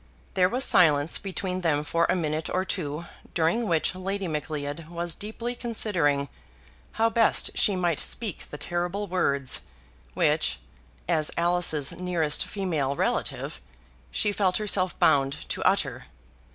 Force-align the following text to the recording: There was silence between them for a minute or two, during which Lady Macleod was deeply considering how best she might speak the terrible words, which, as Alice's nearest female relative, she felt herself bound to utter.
There 0.33 0.49
was 0.49 0.63
silence 0.65 1.19
between 1.19 1.61
them 1.61 1.83
for 1.83 2.07
a 2.09 2.15
minute 2.15 2.49
or 2.49 2.65
two, 2.65 3.05
during 3.35 3.67
which 3.67 3.93
Lady 3.93 4.27
Macleod 4.27 4.87
was 4.89 5.13
deeply 5.13 5.53
considering 5.53 6.27
how 6.93 7.11
best 7.11 7.51
she 7.53 7.75
might 7.75 7.99
speak 7.99 8.49
the 8.49 8.57
terrible 8.57 9.05
words, 9.05 9.61
which, 10.15 10.57
as 11.07 11.29
Alice's 11.37 11.91
nearest 11.91 12.47
female 12.47 12.95
relative, 12.95 13.61
she 14.09 14.31
felt 14.31 14.57
herself 14.57 14.97
bound 14.97 15.47
to 15.49 15.61
utter. 15.65 16.05